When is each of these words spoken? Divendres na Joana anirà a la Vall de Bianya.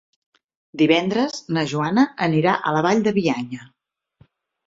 Divendres 0.81 1.43
na 1.57 1.65
Joana 1.73 2.05
anirà 2.27 2.55
a 2.71 2.75
la 2.77 2.83
Vall 2.87 3.05
de 3.09 3.13
Bianya. 3.19 3.61